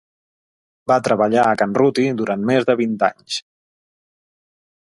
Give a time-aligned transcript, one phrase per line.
[0.91, 3.41] Va treballar a Can Ruti durant més de vint anys.